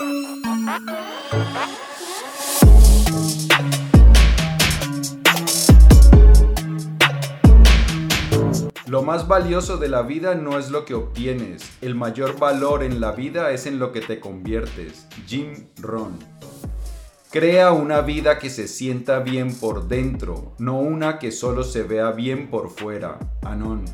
Lo 0.00 0.06
más 9.02 9.28
valioso 9.28 9.76
de 9.76 9.88
la 9.88 10.00
vida 10.02 10.34
no 10.34 10.58
es 10.58 10.70
lo 10.70 10.86
que 10.86 10.94
obtienes, 10.94 11.62
el 11.82 11.94
mayor 11.94 12.38
valor 12.38 12.82
en 12.82 13.00
la 13.00 13.12
vida 13.12 13.50
es 13.50 13.66
en 13.66 13.78
lo 13.78 13.92
que 13.92 14.00
te 14.00 14.20
conviertes. 14.20 15.06
Jim 15.26 15.68
Rohn. 15.78 16.18
Crea 17.30 17.72
una 17.72 18.00
vida 18.00 18.38
que 18.38 18.48
se 18.48 18.68
sienta 18.68 19.18
bien 19.18 19.54
por 19.54 19.86
dentro, 19.86 20.54
no 20.58 20.78
una 20.78 21.18
que 21.18 21.30
solo 21.30 21.62
se 21.62 21.82
vea 21.82 22.10
bien 22.12 22.48
por 22.48 22.70
fuera. 22.70 23.18
Anon. 23.42 23.84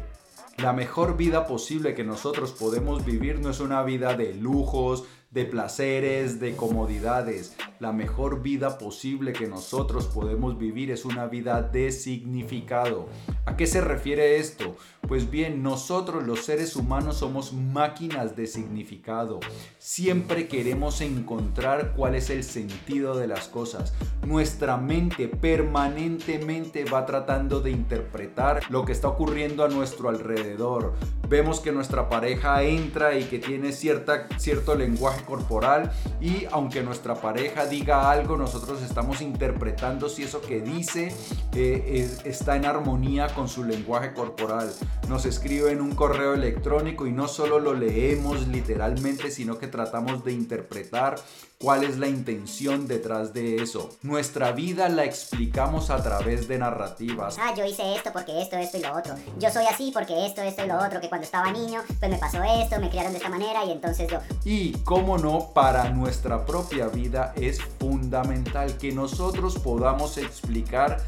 La 0.58 0.72
mejor 0.72 1.18
vida 1.18 1.46
posible 1.46 1.94
que 1.94 2.04
nosotros 2.04 2.52
podemos 2.52 3.04
vivir 3.04 3.40
no 3.40 3.50
es 3.50 3.60
una 3.60 3.82
vida 3.82 4.14
de 4.14 4.32
lujos, 4.32 5.04
de 5.36 5.44
placeres, 5.44 6.40
de 6.40 6.56
comodidades. 6.56 7.54
La 7.78 7.92
mejor 7.92 8.40
vida 8.40 8.78
posible 8.78 9.34
que 9.34 9.46
nosotros 9.46 10.06
podemos 10.06 10.58
vivir 10.58 10.90
es 10.90 11.04
una 11.04 11.26
vida 11.26 11.60
de 11.60 11.92
significado. 11.92 13.06
¿A 13.44 13.54
qué 13.54 13.66
se 13.66 13.82
refiere 13.82 14.38
esto? 14.38 14.76
Pues 15.08 15.30
bien, 15.30 15.62
nosotros 15.62 16.26
los 16.26 16.44
seres 16.44 16.74
humanos 16.74 17.18
somos 17.18 17.52
máquinas 17.52 18.34
de 18.34 18.48
significado. 18.48 19.38
Siempre 19.78 20.48
queremos 20.48 21.00
encontrar 21.00 21.92
cuál 21.94 22.16
es 22.16 22.28
el 22.28 22.42
sentido 22.42 23.16
de 23.16 23.28
las 23.28 23.46
cosas. 23.46 23.94
Nuestra 24.26 24.76
mente 24.76 25.28
permanentemente 25.28 26.84
va 26.84 27.06
tratando 27.06 27.60
de 27.60 27.70
interpretar 27.70 28.62
lo 28.68 28.84
que 28.84 28.90
está 28.92 29.06
ocurriendo 29.06 29.64
a 29.64 29.68
nuestro 29.68 30.08
alrededor. 30.08 30.94
Vemos 31.28 31.60
que 31.60 31.72
nuestra 31.72 32.08
pareja 32.08 32.62
entra 32.62 33.16
y 33.16 33.24
que 33.24 33.38
tiene 33.38 33.72
cierta, 33.72 34.28
cierto 34.38 34.74
lenguaje 34.74 35.24
corporal 35.24 35.92
y 36.20 36.46
aunque 36.50 36.82
nuestra 36.82 37.14
pareja 37.16 37.66
diga 37.66 38.10
algo, 38.10 38.36
nosotros 38.36 38.82
estamos 38.82 39.20
interpretando 39.20 40.08
si 40.08 40.22
eso 40.22 40.40
que 40.40 40.60
dice 40.60 41.12
eh, 41.54 42.08
está 42.24 42.56
en 42.56 42.64
armonía 42.64 43.28
con 43.34 43.48
su 43.48 43.64
lenguaje 43.64 44.12
corporal. 44.12 44.72
Nos 45.08 45.24
escribe 45.24 45.70
en 45.70 45.80
un 45.80 45.94
correo 45.94 46.34
electrónico 46.34 47.06
y 47.06 47.12
no 47.12 47.28
solo 47.28 47.60
lo 47.60 47.74
leemos 47.74 48.48
literalmente, 48.48 49.30
sino 49.30 49.56
que 49.56 49.68
tratamos 49.68 50.24
de 50.24 50.32
interpretar 50.32 51.16
cuál 51.58 51.84
es 51.84 51.96
la 51.96 52.08
intención 52.08 52.88
detrás 52.88 53.32
de 53.32 53.62
eso. 53.62 53.90
Nuestra 54.02 54.50
vida 54.52 54.88
la 54.88 55.04
explicamos 55.04 55.90
a 55.90 56.02
través 56.02 56.48
de 56.48 56.58
narrativas. 56.58 57.36
Ah, 57.40 57.54
yo 57.56 57.64
hice 57.64 57.94
esto 57.94 58.12
porque 58.12 58.42
esto, 58.42 58.56
esto 58.56 58.78
y 58.78 58.80
lo 58.82 58.96
otro. 58.96 59.14
Yo 59.38 59.48
soy 59.50 59.66
así 59.66 59.90
porque 59.94 60.26
esto, 60.26 60.42
esto 60.42 60.64
y 60.64 60.68
lo 60.68 60.76
otro. 60.78 61.00
Que 61.00 61.08
cuando 61.08 61.24
estaba 61.24 61.52
niño, 61.52 61.82
pues 62.00 62.10
me 62.10 62.18
pasó 62.18 62.42
esto, 62.42 62.80
me 62.80 62.90
criaron 62.90 63.12
de 63.12 63.18
esta 63.18 63.30
manera 63.30 63.64
y 63.64 63.70
entonces 63.70 64.10
yo. 64.10 64.18
Y 64.44 64.72
cómo 64.84 65.18
no, 65.18 65.52
para 65.54 65.88
nuestra 65.90 66.44
propia 66.44 66.88
vida 66.88 67.32
es 67.36 67.60
fundamental 67.78 68.76
que 68.76 68.92
nosotros 68.92 69.56
podamos 69.58 70.18
explicar 70.18 70.98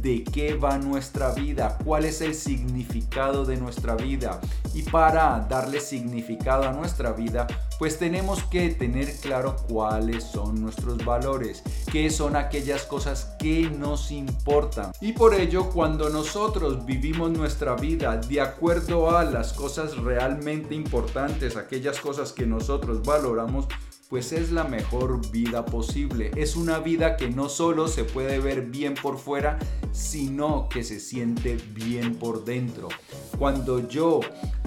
de 0.00 0.24
qué 0.24 0.54
va 0.54 0.78
nuestra 0.78 1.32
vida, 1.32 1.78
cuál 1.84 2.04
es 2.04 2.20
el 2.20 2.34
significado 2.34 3.44
de 3.44 3.56
nuestra 3.56 3.96
vida. 3.96 4.40
Y 4.74 4.82
para 4.82 5.46
darle 5.48 5.80
significado 5.80 6.64
a 6.64 6.72
nuestra 6.72 7.12
vida, 7.12 7.46
pues 7.78 7.98
tenemos 7.98 8.42
que 8.44 8.70
tener 8.70 9.14
claro 9.16 9.56
cuáles 9.68 10.24
son 10.24 10.60
nuestros 10.60 11.04
valores, 11.04 11.62
qué 11.92 12.10
son 12.10 12.36
aquellas 12.36 12.84
cosas 12.84 13.36
que 13.38 13.70
nos 13.70 14.10
importan. 14.10 14.92
Y 15.00 15.12
por 15.12 15.34
ello, 15.34 15.70
cuando 15.70 16.10
nosotros 16.10 16.84
vivimos 16.84 17.30
nuestra 17.30 17.74
vida 17.74 18.16
de 18.16 18.40
acuerdo 18.40 19.16
a 19.16 19.24
las 19.24 19.52
cosas 19.52 19.96
realmente 19.96 20.74
importantes, 20.74 21.56
aquellas 21.56 22.00
cosas 22.00 22.32
que 22.32 22.46
nosotros 22.46 23.02
valoramos, 23.02 23.66
pues 24.08 24.32
es 24.32 24.50
la 24.50 24.64
mejor 24.64 25.30
vida 25.30 25.66
posible. 25.66 26.30
Es 26.36 26.56
una 26.56 26.78
vida 26.78 27.16
que 27.16 27.28
no 27.28 27.48
solo 27.48 27.88
se 27.88 28.04
puede 28.04 28.38
ver 28.38 28.62
bien 28.62 28.94
por 28.94 29.18
fuera, 29.18 29.58
sino 29.92 30.68
que 30.68 30.82
se 30.82 30.98
siente 30.98 31.58
bien 31.74 32.14
por 32.14 32.44
dentro. 32.44 32.88
Cuando 33.38 33.86
yo 33.86 34.20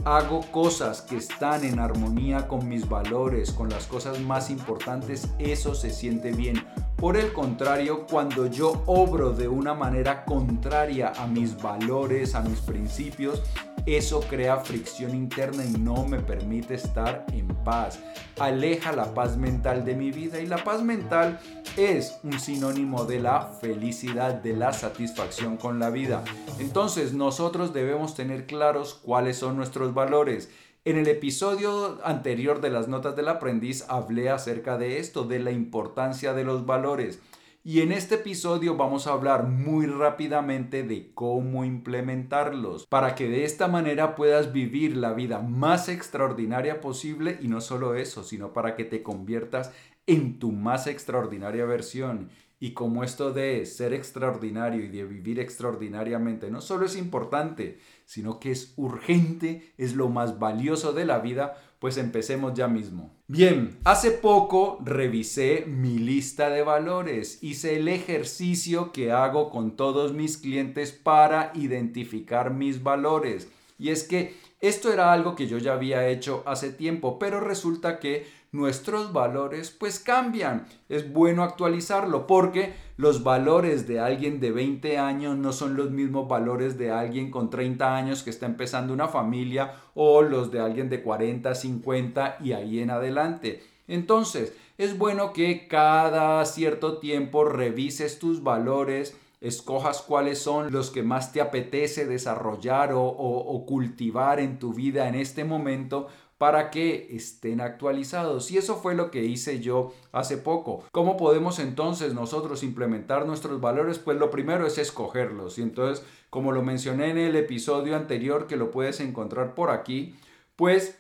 hago 0.06 0.42
cosas 0.52 1.02
que 1.02 1.18
están 1.18 1.64
en 1.64 1.80
armonía 1.80 2.48
con 2.48 2.68
mis 2.68 2.88
valores, 2.88 3.52
con 3.52 3.70
las 3.70 3.88
cosas 3.88 4.20
más 4.20 4.50
importantes, 4.50 5.30
eso 5.40 5.74
se 5.74 5.90
siente 5.90 6.32
bien. 6.32 6.64
Por 6.96 7.18
el 7.18 7.34
contrario, 7.34 8.06
cuando 8.06 8.46
yo 8.46 8.84
obro 8.86 9.32
de 9.32 9.48
una 9.48 9.74
manera 9.74 10.24
contraria 10.24 11.14
a 11.18 11.26
mis 11.26 11.60
valores, 11.60 12.36
a 12.36 12.42
mis 12.42 12.60
principios, 12.60 13.42
eso 13.88 14.22
crea 14.22 14.58
fricción 14.58 15.16
interna 15.16 15.66
y 15.66 15.72
no 15.72 16.06
me 16.06 16.20
permite 16.20 16.76
estar 16.76 17.26
en 17.34 17.41
paz. 17.64 18.00
Aleja 18.40 18.92
la 18.92 19.14
paz 19.14 19.38
mental 19.38 19.86
de 19.86 19.96
mi 19.96 20.12
vida 20.12 20.40
y 20.40 20.46
la 20.46 20.64
paz 20.64 20.82
mental 20.82 21.40
es 21.78 22.20
un 22.24 22.40
sinónimo 22.40 23.06
de 23.06 23.20
la 23.20 23.48
felicidad, 23.62 24.34
de 24.34 24.56
la 24.56 24.74
satisfacción 24.74 25.58
con 25.58 25.80
la 25.80 25.90
vida. 25.90 26.24
Entonces 26.60 27.14
nosotros 27.14 27.74
debemos 27.74 28.16
tener 28.16 28.46
claros 28.46 28.94
cuáles 28.94 29.38
son 29.38 29.58
nuestros 29.58 29.94
valores. 29.94 30.50
En 30.84 30.98
el 30.98 31.08
episodio 31.08 32.00
anterior 32.04 32.60
de 32.60 32.72
las 32.72 32.88
notas 32.88 33.16
del 33.16 33.28
aprendiz 33.28 33.86
hablé 33.88 34.32
acerca 34.32 34.78
de 34.80 34.98
esto, 34.98 35.26
de 35.26 35.40
la 35.40 35.52
importancia 35.52 36.34
de 36.34 36.44
los 36.44 36.66
valores. 36.66 37.20
Y 37.64 37.82
en 37.82 37.92
este 37.92 38.16
episodio 38.16 38.76
vamos 38.76 39.06
a 39.06 39.12
hablar 39.12 39.44
muy 39.48 39.86
rápidamente 39.86 40.82
de 40.82 41.12
cómo 41.14 41.64
implementarlos 41.64 42.88
para 42.88 43.14
que 43.14 43.30
de 43.30 43.46
esta 43.46 43.68
manera 43.68 44.16
puedas 44.16 44.52
vivir 44.52 44.98
la 44.98 45.14
vida 45.14 45.44
más 45.44 45.88
extraordinaria 45.88 46.82
posible 46.82 47.38
y 47.40 47.48
no 47.48 47.62
solo 47.62 47.94
eso, 47.94 48.24
sino 48.24 48.52
para 48.52 48.76
que 48.76 48.84
te 48.84 49.04
conviertas 49.04 49.72
en 50.08 50.40
tu 50.40 50.52
más 50.52 50.88
extraordinaria 50.88 51.64
versión. 51.66 52.32
Y 52.60 52.74
como 52.74 53.04
esto 53.04 53.32
de 53.32 53.64
ser 53.68 53.94
extraordinario 53.94 54.84
y 54.84 54.88
de 54.88 55.04
vivir 55.04 55.40
extraordinariamente 55.40 56.50
no 56.50 56.62
solo 56.62 56.88
es 56.88 56.96
importante, 56.96 57.78
sino 58.06 58.40
que 58.40 58.50
es 58.50 58.74
urgente, 58.76 59.72
es 59.78 59.94
lo 59.96 60.10
más 60.10 60.40
valioso 60.40 60.94
de 60.94 61.06
la 61.06 61.20
vida, 61.20 61.58
pues 61.82 61.98
empecemos 61.98 62.54
ya 62.54 62.68
mismo. 62.68 63.12
Bien, 63.28 63.80
hace 63.86 64.12
poco 64.12 64.78
revisé 64.86 65.66
mi 65.66 65.98
lista 65.98 66.52
de 66.52 66.62
valores, 66.62 67.40
hice 67.42 67.76
el 67.76 67.88
ejercicio 67.88 68.92
que 68.92 69.12
hago 69.12 69.50
con 69.50 69.76
todos 69.76 70.14
mis 70.14 70.38
clientes 70.38 70.92
para 70.92 71.52
identificar 71.56 72.54
mis 72.54 72.84
valores. 72.84 73.50
Y 73.82 73.90
es 73.90 74.04
que 74.04 74.36
esto 74.60 74.94
era 74.94 75.12
algo 75.12 75.36
que 75.36 75.48
yo 75.48 75.58
ya 75.58 75.74
había 75.74 76.08
hecho 76.08 76.44
hace 76.46 76.72
tiempo, 76.72 77.18
pero 77.18 77.40
resulta 77.40 77.98
que 77.98 78.28
nuestros 78.52 79.12
valores 79.12 79.72
pues 79.72 80.00
cambian. 80.00 80.68
Es 80.88 81.12
bueno 81.12 81.42
actualizarlo 81.42 82.28
porque 82.28 82.76
los 82.96 83.24
valores 83.24 83.88
de 83.88 84.00
alguien 84.00 84.40
de 84.40 84.52
20 84.52 85.00
años 85.00 85.36
no 85.36 85.52
son 85.52 85.76
los 85.76 85.90
mismos 85.90 86.28
valores 86.28 86.78
de 86.78 86.92
alguien 86.92 87.32
con 87.32 87.50
30 87.50 87.96
años 87.96 88.22
que 88.22 88.30
está 88.30 88.46
empezando 88.46 88.94
una 88.94 89.08
familia 89.08 89.74
o 89.96 90.22
los 90.22 90.52
de 90.52 90.60
alguien 90.60 90.88
de 90.88 91.02
40, 91.02 91.56
50 91.56 92.38
y 92.40 92.52
ahí 92.52 92.82
en 92.82 92.92
adelante. 92.92 93.64
Entonces, 93.88 94.56
es 94.78 94.96
bueno 94.96 95.34
que 95.34 95.68
cada 95.68 96.46
cierto 96.46 97.00
tiempo 97.00 97.46
revises 97.46 98.20
tus 98.20 98.44
valores, 98.44 99.18
escojas 99.42 100.04
cuáles 100.04 100.40
son 100.40 100.72
los 100.72 100.92
que 100.92 101.04
más 101.04 101.34
te 101.34 101.42
apetece 101.42 102.06
desarrollar 102.06 102.92
o, 102.94 103.66
cultivar 103.68 104.40
en 104.40 104.60
tu 104.60 104.74
vida 104.74 105.10
en 105.10 105.16
este 105.16 105.44
momento 105.44 106.08
para 106.38 106.72
que 106.72 107.08
estén 107.12 107.62
actualizados. 107.62 108.50
Y 108.52 108.58
eso 108.58 108.78
fue 108.78 108.96
lo 108.96 109.12
que 109.12 109.24
hice 109.24 109.60
yo 109.60 109.94
hace 110.12 110.38
poco. 110.38 110.84
¿Cómo 110.92 111.18
podemos 111.18 111.60
entonces 111.60 112.14
nosotros 112.14 112.64
implementar 112.64 113.26
nuestros 113.26 113.62
valores? 113.62 114.00
Pues 114.00 114.18
lo 114.18 114.32
primero 114.32 114.66
es 114.66 114.78
escogerlos. 114.78 115.60
Y 115.60 115.64
entonces, 115.64 116.06
como 116.30 116.52
lo 116.52 116.64
mencioné 116.64 117.10
en 117.10 117.18
el 117.18 117.36
episodio 117.36 117.96
anterior 117.96 118.48
que 118.48 118.58
lo 118.58 118.72
puedes 118.72 119.00
encontrar 119.02 119.54
por 119.54 119.70
aquí, 119.70 120.16
pues 120.56 120.98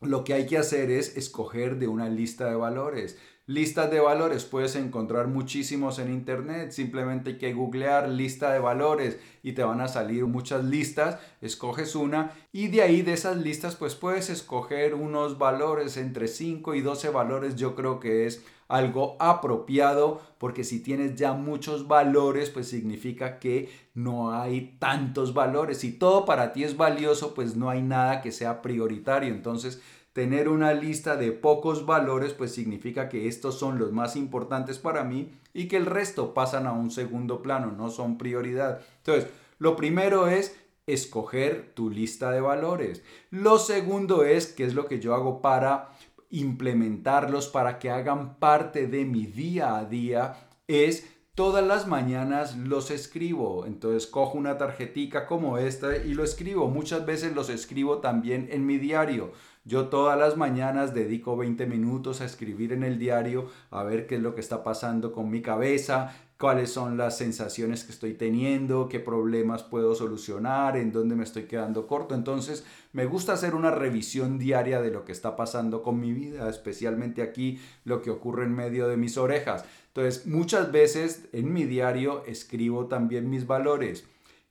lo 0.00 0.24
que 0.24 0.34
hay 0.34 0.46
que 0.46 0.58
hacer 0.58 0.90
es 0.90 1.16
escoger 1.16 1.78
de 1.78 1.86
una 1.86 2.08
lista 2.08 2.46
de 2.46 2.56
valores. 2.56 3.18
Listas 3.46 3.90
de 3.90 3.98
valores. 3.98 4.44
Puedes 4.44 4.76
encontrar 4.76 5.26
muchísimos 5.26 5.98
en 5.98 6.12
internet, 6.12 6.70
simplemente 6.70 7.30
hay 7.30 7.38
que 7.38 7.52
googlear 7.52 8.08
lista 8.08 8.52
de 8.52 8.60
valores 8.60 9.18
y 9.42 9.52
te 9.52 9.64
van 9.64 9.80
a 9.80 9.88
salir 9.88 10.26
muchas 10.26 10.64
listas, 10.64 11.18
escoges 11.40 11.96
una 11.96 12.30
y 12.52 12.68
de 12.68 12.82
ahí 12.82 13.02
de 13.02 13.14
esas 13.14 13.36
listas 13.38 13.74
pues 13.74 13.96
puedes 13.96 14.30
escoger 14.30 14.94
unos 14.94 15.38
valores 15.38 15.96
entre 15.96 16.28
5 16.28 16.76
y 16.76 16.82
12 16.82 17.08
valores, 17.08 17.56
yo 17.56 17.74
creo 17.74 17.98
que 17.98 18.26
es 18.26 18.44
algo 18.68 19.16
apropiado 19.20 20.20
porque 20.38 20.64
si 20.64 20.80
tienes 20.80 21.16
ya 21.16 21.32
muchos 21.32 21.88
valores 21.88 22.50
pues 22.50 22.68
significa 22.68 23.38
que 23.38 23.70
no 23.94 24.32
hay 24.32 24.76
tantos 24.78 25.34
valores, 25.34 25.78
si 25.78 25.92
todo 25.92 26.24
para 26.24 26.52
ti 26.52 26.64
es 26.64 26.76
valioso 26.76 27.34
pues 27.34 27.56
no 27.56 27.70
hay 27.70 27.82
nada 27.82 28.22
que 28.22 28.32
sea 28.32 28.62
prioritario, 28.62 29.32
entonces 29.32 29.80
Tener 30.12 30.50
una 30.50 30.74
lista 30.74 31.16
de 31.16 31.32
pocos 31.32 31.86
valores 31.86 32.34
pues 32.34 32.52
significa 32.52 33.08
que 33.08 33.28
estos 33.28 33.58
son 33.58 33.78
los 33.78 33.92
más 33.92 34.14
importantes 34.14 34.78
para 34.78 35.04
mí 35.04 35.30
y 35.54 35.68
que 35.68 35.78
el 35.78 35.86
resto 35.86 36.34
pasan 36.34 36.66
a 36.66 36.72
un 36.72 36.90
segundo 36.90 37.40
plano, 37.40 37.72
no 37.72 37.88
son 37.88 38.18
prioridad. 38.18 38.82
Entonces, 38.98 39.30
lo 39.58 39.74
primero 39.74 40.28
es 40.28 40.54
escoger 40.86 41.72
tu 41.74 41.88
lista 41.88 42.30
de 42.30 42.42
valores. 42.42 43.02
Lo 43.30 43.58
segundo 43.58 44.24
es, 44.24 44.48
qué 44.48 44.64
es 44.64 44.74
lo 44.74 44.84
que 44.84 45.00
yo 45.00 45.14
hago 45.14 45.40
para 45.40 45.92
implementarlos 46.32 47.46
para 47.46 47.78
que 47.78 47.90
hagan 47.90 48.38
parte 48.38 48.88
de 48.88 49.04
mi 49.04 49.26
día 49.26 49.76
a 49.76 49.84
día 49.84 50.48
es 50.66 51.06
todas 51.34 51.64
las 51.64 51.86
mañanas 51.86 52.56
los 52.56 52.90
escribo. 52.90 53.66
Entonces 53.66 54.06
cojo 54.06 54.36
una 54.36 54.58
tarjetica 54.58 55.26
como 55.26 55.58
esta 55.58 55.96
y 55.96 56.14
lo 56.14 56.24
escribo. 56.24 56.68
Muchas 56.68 57.06
veces 57.06 57.34
los 57.34 57.48
escribo 57.48 57.98
también 57.98 58.48
en 58.50 58.66
mi 58.66 58.78
diario. 58.78 59.32
Yo 59.64 59.86
todas 59.86 60.18
las 60.18 60.36
mañanas 60.36 60.92
dedico 60.92 61.36
20 61.36 61.66
minutos 61.66 62.20
a 62.20 62.24
escribir 62.24 62.72
en 62.72 62.82
el 62.82 62.98
diario, 62.98 63.46
a 63.70 63.84
ver 63.84 64.08
qué 64.08 64.16
es 64.16 64.20
lo 64.20 64.34
que 64.34 64.40
está 64.40 64.64
pasando 64.64 65.12
con 65.12 65.30
mi 65.30 65.40
cabeza, 65.40 66.12
cuáles 66.36 66.72
son 66.72 66.96
las 66.96 67.16
sensaciones 67.16 67.84
que 67.84 67.92
estoy 67.92 68.14
teniendo, 68.14 68.88
qué 68.88 68.98
problemas 68.98 69.62
puedo 69.62 69.94
solucionar, 69.94 70.76
en 70.76 70.90
dónde 70.90 71.14
me 71.14 71.22
estoy 71.22 71.44
quedando 71.44 71.86
corto. 71.86 72.16
Entonces, 72.16 72.66
me 72.92 73.06
gusta 73.06 73.34
hacer 73.34 73.54
una 73.54 73.70
revisión 73.70 74.36
diaria 74.40 74.82
de 74.82 74.90
lo 74.90 75.04
que 75.04 75.12
está 75.12 75.36
pasando 75.36 75.84
con 75.84 76.00
mi 76.00 76.12
vida, 76.12 76.48
especialmente 76.48 77.22
aquí 77.22 77.60
lo 77.84 78.02
que 78.02 78.10
ocurre 78.10 78.42
en 78.42 78.56
medio 78.56 78.88
de 78.88 78.96
mis 78.96 79.16
orejas. 79.16 79.64
Entonces, 79.94 80.26
muchas 80.26 80.72
veces 80.72 81.28
en 81.32 81.52
mi 81.52 81.66
diario 81.66 82.24
escribo 82.26 82.86
también 82.86 83.30
mis 83.30 83.46
valores. 83.46 84.04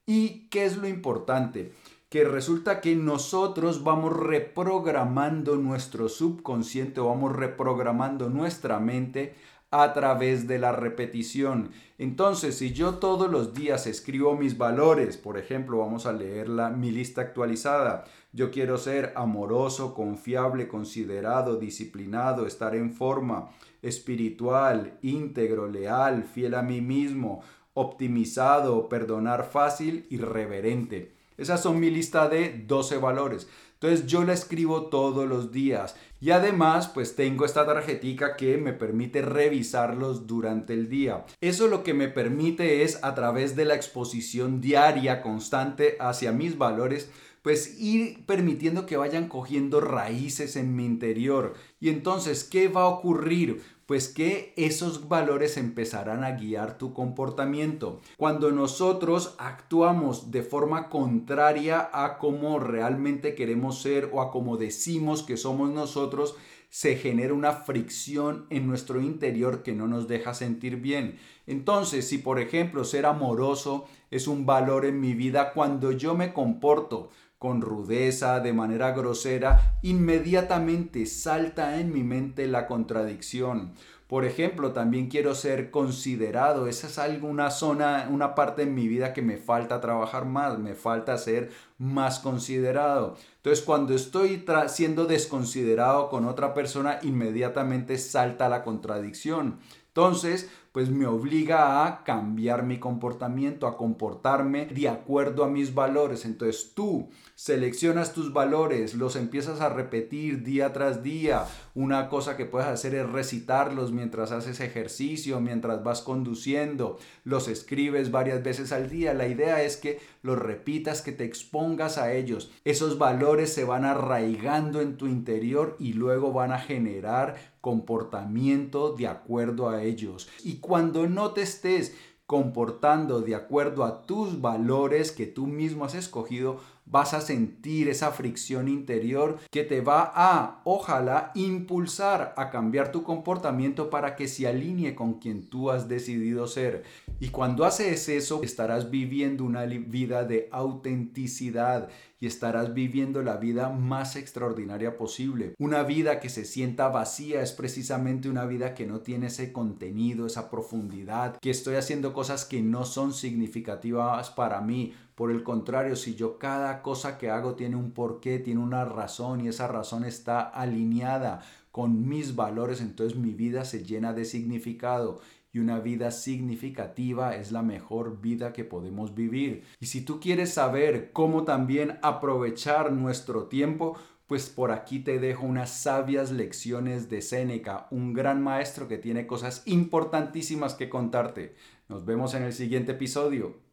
¿Y 0.06 0.48
qué 0.48 0.64
es 0.64 0.78
lo 0.78 0.88
importante? 0.88 1.74
Que 2.12 2.26
resulta 2.26 2.82
que 2.82 2.94
nosotros 2.94 3.86
vamos 3.86 4.12
reprogramando 4.12 5.56
nuestro 5.56 6.10
subconsciente 6.10 7.00
o 7.00 7.06
vamos 7.06 7.34
reprogramando 7.34 8.30
nuestra 8.30 8.82
mente 8.82 9.34
a 9.72 9.94
través 9.94 10.46
de 10.46 10.60
la 10.60 10.74
repetición. 10.74 11.72
Entonces, 11.98 12.58
si 12.58 12.74
yo 12.74 12.96
todos 12.96 13.32
los 13.32 13.54
días 13.54 13.88
escribo 13.88 14.36
mis 14.36 14.58
valores, 14.58 15.16
por 15.16 15.38
ejemplo, 15.38 15.78
vamos 15.78 16.06
a 16.06 16.12
leer 16.12 16.50
la, 16.50 16.70
mi 16.70 16.92
lista 16.92 17.22
actualizada. 17.22 18.04
Yo 18.34 18.52
quiero 18.52 18.78
ser 18.78 19.14
amoroso, 19.16 19.94
confiable, 19.94 20.68
considerado, 20.68 21.56
disciplinado, 21.56 22.46
estar 22.46 22.76
en 22.76 22.92
forma, 22.92 23.52
espiritual, 23.82 24.98
íntegro, 25.02 25.70
leal, 25.70 26.26
fiel 26.26 26.56
a 26.56 26.62
mí 26.62 26.82
mismo, 26.82 27.42
optimizado, 27.74 28.90
perdonar 28.90 29.46
fácil 29.46 30.08
y 30.10 30.18
reverente. 30.18 31.21
Esas 31.42 31.62
son 31.62 31.80
mi 31.80 31.90
lista 31.90 32.30
de 32.30 32.64
12 32.68 32.98
valores. 32.98 33.48
Entonces 33.74 34.06
yo 34.06 34.24
la 34.24 34.34
escribo 34.34 34.90
todos 34.90 35.28
los 35.28 35.52
días 35.52 35.96
y 36.20 36.30
además 36.30 36.88
pues 36.88 37.16
tengo 37.16 37.46
esta 37.46 37.66
tarjetica 37.66 38.36
que 38.36 38.60
me 38.60 38.74
permite 38.74 39.24
revisarlos 39.24 40.28
durante 40.28 40.74
el 40.74 40.88
día. 40.88 41.26
Eso 41.42 41.68
lo 41.68 41.82
que 41.84 41.96
me 41.96 42.08
permite 42.08 42.84
es 42.84 43.04
a 43.04 43.16
través 43.16 43.56
de 43.56 43.66
la 43.66 43.74
exposición 43.74 44.62
diaria 44.62 45.24
constante 45.24 45.98
hacia 46.00 46.32
mis 46.32 46.60
valores 46.60 47.10
pues 47.42 47.80
ir 47.80 48.24
permitiendo 48.28 48.86
que 48.86 48.98
vayan 48.98 49.28
cogiendo 49.28 49.82
raíces 49.82 50.56
en 50.56 50.76
mi 50.76 50.86
interior. 50.86 51.56
Y 51.80 51.90
entonces, 51.90 52.44
¿qué 52.44 52.68
va 52.68 52.84
a 52.84 52.88
ocurrir? 52.88 53.64
Pues 53.92 54.08
que 54.08 54.54
esos 54.56 55.10
valores 55.10 55.58
empezarán 55.58 56.24
a 56.24 56.32
guiar 56.32 56.78
tu 56.78 56.94
comportamiento. 56.94 58.00
Cuando 58.16 58.50
nosotros 58.54 59.36
actuamos 59.38 60.32
de 60.32 60.44
forma 60.44 60.88
contraria 60.88 61.90
a 61.92 62.18
como 62.18 62.58
realmente 62.58 63.36
queremos 63.36 63.82
ser 63.82 64.10
o 64.14 64.22
a 64.22 64.32
como 64.32 64.56
decimos 64.56 65.24
que 65.24 65.36
somos 65.36 65.72
nosotros, 65.72 66.38
se 66.70 66.96
genera 66.96 67.34
una 67.34 67.52
fricción 67.52 68.46
en 68.50 68.66
nuestro 68.66 69.02
interior 69.02 69.62
que 69.62 69.74
no 69.74 69.90
nos 69.90 70.08
deja 70.08 70.34
sentir 70.34 70.78
bien. 70.78 71.20
Entonces, 71.46 72.08
si 72.08 72.18
por 72.18 72.40
ejemplo 72.40 72.86
ser 72.86 73.06
amoroso 73.06 73.88
es 74.10 74.26
un 74.30 74.46
valor 74.46 74.86
en 74.86 75.02
mi 75.02 75.16
vida, 75.16 75.52
cuando 75.52 75.92
yo 75.92 76.16
me 76.16 76.32
comporto 76.32 77.10
con 77.42 77.62
rudeza, 77.62 78.40
de 78.40 78.54
manera 78.54 78.92
grosera, 78.92 79.80
inmediatamente 79.82 81.08
salta 81.08 81.80
en 81.80 81.92
mi 81.92 82.04
mente 82.04 82.46
la 82.46 82.68
contradicción. 82.68 83.74
Por 84.06 84.26
ejemplo, 84.26 84.74
también 84.74 85.08
quiero 85.08 85.34
ser 85.34 85.72
considerado. 85.72 86.68
Esa 86.68 86.86
es 86.86 87.00
alguna 87.00 87.50
zona, 87.50 88.08
una 88.12 88.36
parte 88.36 88.62
en 88.62 88.76
mi 88.76 88.88
vida 88.88 89.12
que 89.12 89.24
me 89.24 89.38
falta 89.38 89.82
trabajar 89.82 90.26
más, 90.26 90.60
me 90.60 90.76
falta 90.76 91.18
ser 91.18 91.50
más 91.80 92.20
considerado. 92.20 93.16
Entonces, 93.38 93.66
cuando 93.66 93.96
estoy 93.96 94.46
siendo 94.68 95.06
desconsiderado 95.06 96.10
con 96.10 96.28
otra 96.28 96.54
persona, 96.54 97.00
inmediatamente 97.02 97.98
salta 97.98 98.50
la 98.50 98.64
contradicción. 98.64 99.58
Entonces, 99.88 100.52
pues 100.72 100.90
me 100.90 101.06
obliga 101.06 101.86
a 101.86 102.04
cambiar 102.04 102.64
mi 102.64 102.80
comportamiento, 102.80 103.68
a 103.68 103.78
comportarme 103.78 104.68
de 104.68 104.88
acuerdo 104.88 105.44
a 105.44 105.50
mis 105.50 105.74
valores. 105.74 106.24
Entonces 106.24 106.72
tú 106.74 107.10
seleccionas 107.36 108.14
tus 108.14 108.32
valores, 108.32 108.94
los 108.94 109.16
empiezas 109.16 109.60
a 109.60 109.70
repetir 109.70 110.44
día 110.44 110.72
tras 110.72 111.04
día. 111.04 111.46
Una 111.76 112.08
cosa 112.08 112.38
que 112.38 112.46
puedes 112.46 112.68
hacer 112.68 112.96
es 112.96 113.10
recitarlos 113.10 113.92
mientras 113.92 114.32
haces 114.32 114.62
ejercicio, 114.62 115.42
mientras 115.42 115.84
vas 115.84 116.02
conduciendo, 116.02 117.00
los 117.26 117.48
escribes 117.50 118.12
varias 118.12 118.42
veces 118.42 118.72
al 118.72 118.90
día. 118.90 119.14
La 119.14 119.28
idea 119.28 119.64
es 119.64 119.76
que 119.76 120.00
los 120.22 120.38
repitas, 120.40 121.02
que 121.02 121.12
te 121.12 121.26
expongas 121.26 121.98
a 121.98 122.14
ellos. 122.14 122.52
Esos 122.64 122.98
valores 122.98 123.54
se 123.54 123.66
van 123.66 123.84
arraigando 123.84 124.80
en 124.80 124.96
tu 124.96 125.08
interior 125.08 125.76
y 125.80 125.94
luego 125.94 126.32
van 126.32 126.54
a 126.54 126.60
generar 126.60 127.36
comportamiento 127.62 128.94
de 128.94 129.08
acuerdo 129.08 129.70
a 129.70 129.84
ellos. 129.84 130.28
Y 130.44 130.58
cuando 130.62 131.08
no 131.08 131.32
te 131.32 131.42
estés 131.42 131.96
comportando 132.26 133.20
de 133.20 133.36
acuerdo 133.36 133.84
a 133.84 134.04
tus 134.04 134.40
valores 134.40 135.12
que 135.12 135.28
tú 135.28 135.48
mismo 135.48 135.84
has 135.84 135.96
escogido, 135.96 136.62
vas 136.92 137.14
a 137.14 137.22
sentir 137.22 137.88
esa 137.90 138.12
fricción 138.12 138.68
interior 138.68 139.40
que 139.50 139.64
te 139.64 139.82
va 139.82 140.12
a, 140.14 140.62
ojalá, 140.66 141.32
impulsar 141.34 142.34
a 142.38 142.50
cambiar 142.50 142.92
tu 142.92 143.04
comportamiento 143.04 143.90
para 143.90 144.16
que 144.16 144.28
se 144.28 144.48
alinee 144.48 144.94
con 144.94 145.16
quien 145.16 145.50
tú 145.50 145.72
has 145.72 145.88
decidido 145.88 146.48
ser. 146.48 146.84
Y 147.20 147.30
cuando 147.30 147.66
haces 147.66 148.10
eso, 148.10 148.42
estarás 148.44 148.92
viviendo 148.92 149.46
una 149.46 149.64
vida 149.66 150.26
de 150.26 150.50
autenticidad 150.52 151.90
y 152.22 152.28
estarás 152.28 152.74
viviendo 152.74 153.24
la 153.24 153.38
vida 153.38 153.70
más 153.70 154.16
extraordinaria 154.16 154.96
posible. 154.96 155.56
Una 155.58 155.84
vida 155.84 156.20
que 156.20 156.30
se 156.30 156.46
sienta 156.46 156.88
vacía 156.90 157.42
es 157.42 157.52
precisamente 157.52 158.30
una 158.30 158.46
vida 158.46 158.76
que 158.76 158.86
no 158.86 159.00
tiene 159.00 159.28
ese 159.28 159.52
contenido, 159.52 160.28
esa 160.28 160.50
profundidad, 160.50 161.38
que 161.38 161.50
estoy 161.50 161.76
haciendo 161.76 162.14
cosas 162.14 162.46
que 162.46 162.62
no 162.62 162.86
son 162.86 163.14
significativas 163.14 164.30
para 164.30 164.62
mí. 164.62 164.94
Por 165.22 165.30
el 165.30 165.44
contrario, 165.44 165.96
si 165.96 166.16
yo 166.16 166.40
cada 166.40 166.82
cosa 166.82 167.20
que 167.20 167.30
hago 167.30 167.54
tiene 167.54 167.76
un 167.76 167.92
porqué, 167.92 168.40
tiene 168.40 168.60
una 168.60 168.86
razón 168.86 169.42
y 169.42 169.50
esa 169.50 169.68
razón 169.68 170.04
está 170.04 170.42
alineada 170.42 171.44
con 171.70 172.10
mis 172.10 172.36
valores, 172.36 172.82
entonces 172.82 173.20
mi 173.20 173.36
vida 173.36 173.64
se 173.64 173.84
llena 173.84 174.14
de 174.14 174.26
significado 174.26 175.22
y 175.54 175.60
una 175.60 175.80
vida 175.80 176.10
significativa 176.10 177.36
es 177.36 177.52
la 177.52 177.62
mejor 177.62 178.20
vida 178.20 178.52
que 178.52 178.64
podemos 178.64 179.14
vivir. 179.14 179.64
Y 179.80 179.86
si 179.86 180.02
tú 180.02 180.20
quieres 180.20 180.56
saber 180.56 181.12
cómo 181.12 181.44
también 181.44 182.00
aprovechar 182.02 182.92
nuestro 182.92 183.44
tiempo, 183.46 184.00
pues 184.26 184.50
por 184.50 184.72
aquí 184.72 185.02
te 185.02 185.20
dejo 185.20 185.46
unas 185.46 185.70
sabias 185.70 186.32
lecciones 186.32 187.12
de 187.12 187.22
Séneca, 187.22 187.86
un 187.92 188.14
gran 188.14 188.42
maestro 188.42 188.88
que 188.88 188.98
tiene 188.98 189.28
cosas 189.28 189.62
importantísimas 189.68 190.74
que 190.74 190.90
contarte. 190.90 191.54
Nos 191.90 192.06
vemos 192.06 192.34
en 192.34 192.42
el 192.42 192.54
siguiente 192.54 192.94
episodio. 192.94 193.70